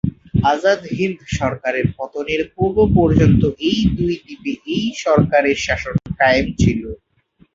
[0.51, 6.81] আজাদ হিন্দ সরকারের পতনের পূর্ব পর্যন্ত এই দুই দ্বীপে এই সরকারের শাসন কায়েম ছিল।